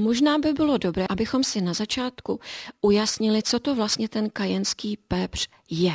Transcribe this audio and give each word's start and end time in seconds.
Možná 0.00 0.38
by 0.38 0.52
bylo 0.52 0.78
dobré, 0.78 1.06
abychom 1.10 1.44
si 1.44 1.60
na 1.60 1.74
začátku 1.74 2.40
ujasnili, 2.80 3.42
co 3.42 3.60
to 3.60 3.74
vlastně 3.74 4.08
ten 4.08 4.30
kajenský 4.30 4.96
pepř 5.08 5.48
je. 5.70 5.92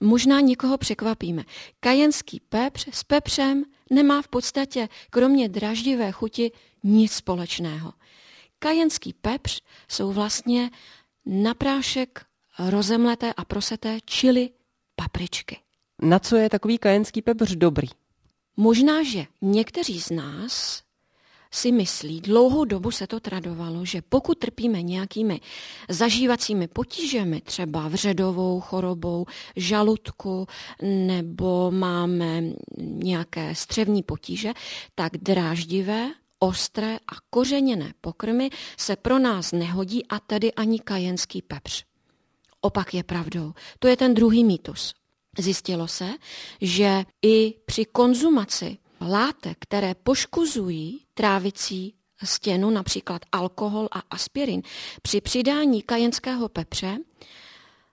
Možná 0.00 0.40
někoho 0.40 0.78
překvapíme. 0.78 1.44
Kajenský 1.80 2.40
pepř 2.40 2.88
s 2.92 3.04
pepřem 3.04 3.64
nemá 3.90 4.22
v 4.22 4.28
podstatě 4.28 4.88
kromě 5.10 5.48
draždivé 5.48 6.12
chuti 6.12 6.52
nic 6.82 7.12
společného. 7.12 7.92
Kajenský 8.58 9.12
pepř 9.12 9.62
jsou 9.88 10.12
vlastně 10.12 10.70
na 11.26 11.54
prášek 11.54 12.26
rozemleté 12.58 13.32
a 13.32 13.44
proseté 13.44 13.98
čili 14.04 14.50
papričky. 14.96 15.58
Na 16.02 16.18
co 16.18 16.36
je 16.36 16.50
takový 16.50 16.78
kajenský 16.78 17.22
pepř 17.22 17.50
dobrý? 17.50 17.88
Možná, 18.56 19.02
že 19.02 19.26
někteří 19.42 20.00
z 20.00 20.10
nás 20.10 20.82
si 21.54 21.72
myslí, 21.72 22.20
dlouhou 22.20 22.64
dobu 22.64 22.90
se 22.90 23.06
to 23.06 23.20
tradovalo, 23.20 23.84
že 23.84 24.02
pokud 24.08 24.38
trpíme 24.38 24.82
nějakými 24.82 25.40
zažívacími 25.88 26.68
potížemi, 26.68 27.40
třeba 27.40 27.88
vředovou 27.88 28.60
chorobou, 28.60 29.26
žaludku 29.56 30.46
nebo 30.82 31.70
máme 31.70 32.42
nějaké 32.78 33.54
střevní 33.54 34.02
potíže, 34.02 34.52
tak 34.94 35.12
dráždivé, 35.16 36.10
ostré 36.38 36.96
a 36.96 37.16
kořeněné 37.30 37.94
pokrmy 38.00 38.50
se 38.78 38.96
pro 38.96 39.18
nás 39.18 39.52
nehodí 39.52 40.06
a 40.06 40.18
tedy 40.18 40.52
ani 40.52 40.78
kajenský 40.78 41.42
pepř. 41.42 41.84
Opak 42.60 42.94
je 42.94 43.02
pravdou. 43.02 43.52
To 43.78 43.88
je 43.88 43.96
ten 43.96 44.14
druhý 44.14 44.44
mýtus. 44.44 44.94
Zjistilo 45.38 45.88
se, 45.88 46.08
že 46.60 47.04
i 47.22 47.54
při 47.66 47.84
konzumaci 47.84 48.78
látek, 49.08 49.56
které 49.60 49.94
poškuzují 49.94 51.04
trávicí 51.14 51.94
stěnu, 52.24 52.70
například 52.70 53.22
alkohol 53.32 53.88
a 53.92 54.02
aspirin, 54.10 54.62
při 55.02 55.20
přidání 55.20 55.82
kajenského 55.82 56.48
pepře 56.48 56.98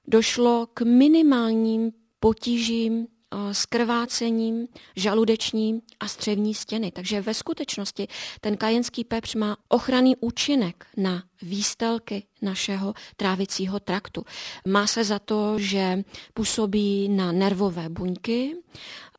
došlo 0.07 0.67
k 0.73 0.81
minimálním 0.81 1.91
potížím 2.19 3.07
eh, 3.07 3.53
s 3.53 3.65
krvácením 3.65 4.67
žaludečním 4.95 5.81
a 5.99 6.07
střevní 6.07 6.53
stěny. 6.53 6.91
Takže 6.91 7.21
ve 7.21 7.33
skutečnosti 7.33 8.07
ten 8.41 8.57
kajenský 8.57 9.03
pepř 9.03 9.35
má 9.35 9.57
ochranný 9.67 10.15
účinek 10.15 10.85
na 10.97 11.23
výstelky 11.41 12.23
našeho 12.41 12.93
trávicího 13.17 13.79
traktu. 13.79 14.25
Má 14.67 14.87
se 14.87 15.03
za 15.03 15.19
to, 15.19 15.59
že 15.59 16.03
působí 16.33 17.09
na 17.09 17.31
nervové 17.31 17.89
buňky, 17.89 18.55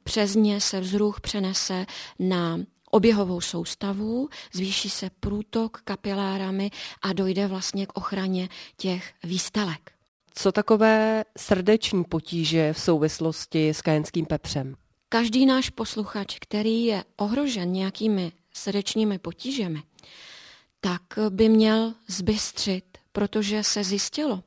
přes 0.05 0.35
ně 0.35 0.61
se 0.61 0.81
vzruch 0.81 1.21
přenese 1.21 1.87
na 2.19 2.59
oběhovou 2.91 3.41
soustavu, 3.41 4.29
zvýší 4.53 4.91
se 4.91 5.11
průtok 5.21 5.81
kapilárami 5.85 6.71
a 7.03 7.13
dojde 7.13 7.47
vlastně 7.47 7.87
k 7.87 7.99
ochraně 7.99 8.49
těch 8.77 9.13
výstelek. 9.25 9.93
Co 10.35 10.53
takové 10.53 11.25
srdeční 11.39 12.05
potíže 12.05 12.73
v 12.73 12.81
souvislosti 12.81 13.69
s 13.69 13.83
kajenským 13.83 14.27
pepřem? 14.27 14.75
Každý 15.09 15.47
náš 15.47 15.71
posluchač, 15.71 16.39
který 16.41 16.85
je 16.85 17.05
ohrožen 17.17 17.73
nějakými 17.73 18.33
srdečními 18.55 19.19
potížemi, 19.19 19.83
tak 20.81 21.03
by 21.31 21.49
měl 21.49 21.95
zbystřit 22.09 22.90
protože 23.13 23.65
se 23.65 23.85
zjistilo, 23.85 24.43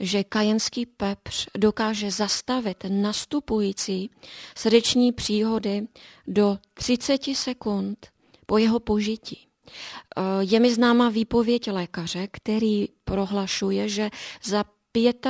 že 0.00 0.24
kajenský 0.24 0.86
pepř 0.86 1.46
dokáže 1.58 2.10
zastavit 2.10 2.84
nastupující 2.88 4.10
srdeční 4.56 5.12
příhody 5.12 5.86
do 6.26 6.58
30 6.74 7.22
sekund 7.34 8.06
po 8.46 8.58
jeho 8.58 8.80
požití. 8.80 9.48
Eh, 10.16 10.22
je 10.40 10.60
mi 10.60 10.74
známa 10.74 11.08
výpověď 11.08 11.70
lékaře, 11.70 12.28
který 12.30 12.88
prohlašuje, 13.04 13.88
že 13.88 14.10
za 14.42 14.64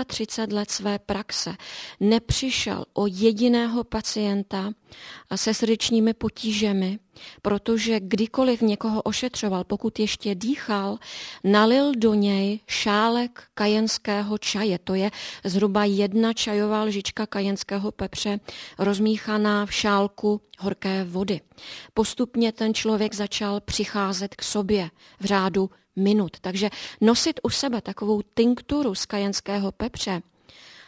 35 0.06 0.52
let 0.52 0.70
své 0.70 0.98
praxe 0.98 1.56
nepřišel 2.00 2.84
o 2.94 3.06
jediného 3.06 3.84
pacienta 3.84 4.70
se 5.34 5.54
srdečními 5.54 6.14
potížemi, 6.14 6.98
protože 7.42 8.00
kdykoliv 8.00 8.62
někoho 8.62 9.02
ošetřoval, 9.02 9.64
pokud 9.64 9.98
ještě 9.98 10.34
dýchal, 10.34 10.98
nalil 11.44 11.92
do 11.94 12.14
něj 12.14 12.60
šálek 12.66 13.42
kajenského 13.54 14.38
čaje. 14.38 14.78
To 14.78 14.94
je 14.94 15.10
zhruba 15.44 15.84
jedna 15.84 16.32
čajová 16.32 16.82
lžička 16.82 17.26
kajenského 17.26 17.92
pepře 17.92 18.40
rozmíchaná 18.78 19.66
v 19.66 19.74
šálku 19.74 20.40
horké 20.58 21.04
vody. 21.04 21.40
Postupně 21.94 22.52
ten 22.52 22.74
člověk 22.74 23.14
začal 23.14 23.60
přicházet 23.60 24.34
k 24.34 24.42
sobě 24.42 24.90
v 25.20 25.24
řádu 25.24 25.70
minut. 25.96 26.40
Takže 26.40 26.70
nosit 27.00 27.40
u 27.42 27.50
sebe 27.50 27.80
takovou 27.80 28.22
tinkturu 28.34 28.94
z 28.94 29.06
kajenského 29.06 29.72
pepře 29.72 30.22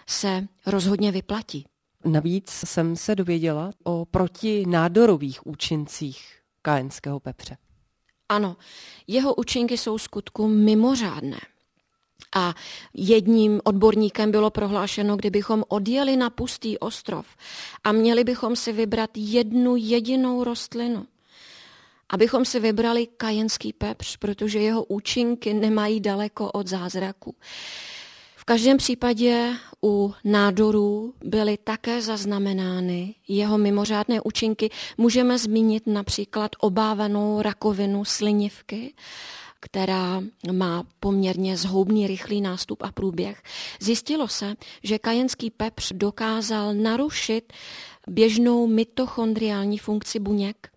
se 0.06 0.46
rozhodně 0.66 1.12
vyplatí. 1.12 1.66
Navíc 2.04 2.50
jsem 2.50 2.96
se 2.96 3.14
dověděla 3.14 3.70
o 3.84 4.04
protinádorových 4.04 5.46
účincích 5.46 6.38
kajenského 6.62 7.20
pepře. 7.20 7.56
Ano, 8.28 8.56
jeho 9.06 9.34
účinky 9.34 9.78
jsou 9.78 9.98
skutku 9.98 10.48
mimořádné. 10.48 11.38
A 12.36 12.54
jedním 12.94 13.60
odborníkem 13.64 14.30
bylo 14.30 14.50
prohlášeno, 14.50 15.16
kdybychom 15.16 15.64
odjeli 15.68 16.16
na 16.16 16.30
pustý 16.30 16.78
ostrov 16.78 17.26
a 17.84 17.92
měli 17.92 18.24
bychom 18.24 18.56
si 18.56 18.72
vybrat 18.72 19.10
jednu 19.14 19.76
jedinou 19.76 20.44
rostlinu, 20.44 21.06
abychom 22.08 22.44
si 22.44 22.60
vybrali 22.60 23.06
kajenský 23.06 23.72
pepř, 23.72 24.16
protože 24.16 24.58
jeho 24.58 24.84
účinky 24.84 25.54
nemají 25.54 26.00
daleko 26.00 26.50
od 26.50 26.66
zázraku. 26.66 27.34
V 28.36 28.44
každém 28.44 28.76
případě 28.76 29.54
u 29.84 30.14
nádorů 30.24 31.14
byly 31.24 31.58
také 31.64 32.02
zaznamenány 32.02 33.14
jeho 33.28 33.58
mimořádné 33.58 34.20
účinky. 34.20 34.70
Můžeme 34.98 35.38
zmínit 35.38 35.86
například 35.86 36.50
obávanou 36.60 37.42
rakovinu 37.42 38.04
slinivky, 38.04 38.94
která 39.60 40.22
má 40.52 40.84
poměrně 41.00 41.56
zhoubný 41.56 42.06
rychlý 42.06 42.40
nástup 42.40 42.82
a 42.82 42.92
průběh. 42.92 43.42
Zjistilo 43.80 44.28
se, 44.28 44.54
že 44.82 44.98
kajenský 44.98 45.50
pepř 45.50 45.92
dokázal 45.92 46.74
narušit 46.74 47.52
běžnou 48.06 48.66
mitochondriální 48.66 49.78
funkci 49.78 50.18
buněk 50.18 50.68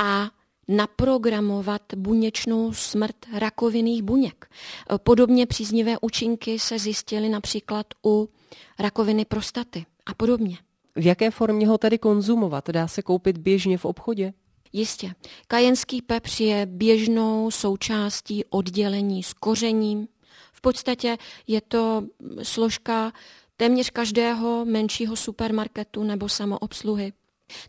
a 0.00 0.30
naprogramovat 0.68 1.82
buněčnou 1.96 2.72
smrt 2.72 3.16
rakovinných 3.32 4.02
buněk. 4.02 4.50
Podobně 4.96 5.46
příznivé 5.46 5.96
účinky 6.00 6.58
se 6.58 6.78
zjistily 6.78 7.28
například 7.28 7.86
u 8.06 8.28
rakoviny 8.78 9.24
prostaty 9.24 9.86
a 10.06 10.14
podobně. 10.14 10.58
V 10.96 11.06
jaké 11.06 11.30
formě 11.30 11.68
ho 11.68 11.78
tedy 11.78 11.98
konzumovat? 11.98 12.70
Dá 12.70 12.88
se 12.88 13.02
koupit 13.02 13.38
běžně 13.38 13.78
v 13.78 13.84
obchodě? 13.84 14.32
Jistě. 14.72 15.14
Kajenský 15.46 16.02
pepř 16.02 16.40
je 16.40 16.66
běžnou 16.66 17.50
součástí 17.50 18.44
oddělení 18.44 19.22
s 19.22 19.32
kořením. 19.32 20.08
V 20.52 20.60
podstatě 20.60 21.16
je 21.46 21.60
to 21.60 22.02
složka 22.42 23.12
téměř 23.56 23.90
každého 23.90 24.64
menšího 24.64 25.16
supermarketu 25.16 26.04
nebo 26.04 26.28
samoobsluhy. 26.28 27.12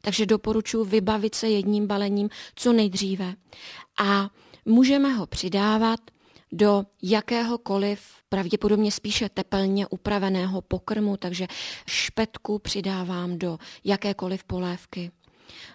Takže 0.02 0.26
doporučuji 0.26 0.86
vybavit 0.86 1.36
se 1.36 1.50
jedním 1.50 1.88
balením 1.88 2.30
co 2.56 2.74
nejdříve. 2.74 3.36
A 4.00 4.30
můžeme 4.66 5.14
ho 5.14 5.28
přidávat 5.28 6.00
do 6.52 6.84
jakéhokoliv, 7.02 8.02
pravděpodobně 8.30 8.92
spíše 8.92 9.30
tepelně 9.30 9.88
upraveného 9.88 10.62
pokrmu, 10.62 11.18
takže 11.18 11.48
špetku 11.88 12.60
přidávám 12.60 13.38
do 13.38 13.58
jakékoliv 13.84 14.44
polévky. 14.44 15.12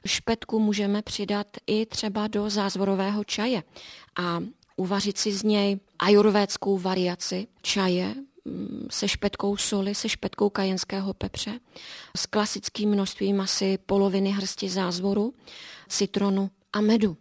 Špetku 0.06 0.60
můžeme 0.60 1.02
přidat 1.02 1.46
i 1.66 1.86
třeba 1.86 2.26
do 2.26 2.50
zázvorového 2.50 3.24
čaje 3.24 3.62
a 4.16 4.40
uvařit 4.76 5.18
si 5.18 5.32
z 5.32 5.42
něj 5.42 5.78
ajurvédskou 5.98 6.78
variaci 6.78 7.46
čaje, 7.62 8.14
se 8.90 9.08
špetkou 9.08 9.56
soli, 9.56 9.94
se 9.94 10.08
špetkou 10.08 10.50
kajenského 10.50 11.14
pepře, 11.14 11.60
s 12.16 12.26
klasickým 12.26 12.90
množstvím 12.90 13.40
asi 13.40 13.78
poloviny 13.86 14.30
hrsti 14.30 14.68
zázvoru, 14.68 15.34
citronu 15.88 16.50
a 16.72 16.80
medu. 16.80 17.16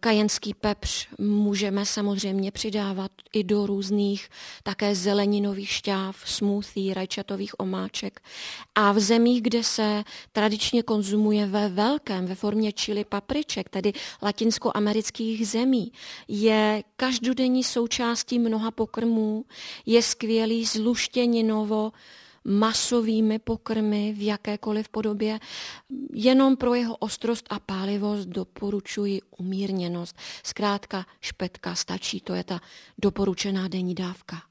Kajenský 0.00 0.54
pepř 0.54 1.08
můžeme 1.18 1.86
samozřejmě 1.86 2.50
přidávat 2.50 3.10
i 3.32 3.44
do 3.44 3.66
různých 3.66 4.28
také 4.62 4.94
zeleninových 4.94 5.70
šťáv, 5.70 6.16
smoothie, 6.24 6.94
rajčatových 6.94 7.60
omáček. 7.60 8.20
A 8.74 8.92
v 8.92 9.00
zemích, 9.00 9.42
kde 9.42 9.64
se 9.64 10.04
tradičně 10.32 10.82
konzumuje 10.82 11.46
ve 11.46 11.68
velkém, 11.68 12.26
ve 12.26 12.34
formě 12.34 12.72
čili 12.72 13.04
papriček, 13.04 13.68
tedy 13.68 13.92
latinskoamerických 14.22 15.48
zemí, 15.48 15.92
je 16.28 16.82
každodenní 16.96 17.64
součástí 17.64 18.38
mnoha 18.38 18.70
pokrmů, 18.70 19.44
je 19.86 20.02
skvělý 20.02 20.64
zluštěninovo 20.64 21.92
masovými 22.44 23.38
pokrmy 23.38 24.12
v 24.12 24.22
jakékoliv 24.22 24.88
podobě. 24.88 25.40
Jenom 26.12 26.56
pro 26.56 26.74
jeho 26.74 26.96
ostrost 26.96 27.46
a 27.50 27.60
pálivost 27.60 28.28
doporučuji 28.28 29.20
umírněnost. 29.38 30.16
Zkrátka 30.42 31.06
špetka 31.20 31.74
stačí, 31.74 32.20
to 32.20 32.34
je 32.34 32.44
ta 32.44 32.60
doporučená 32.98 33.68
denní 33.68 33.94
dávka. 33.94 34.42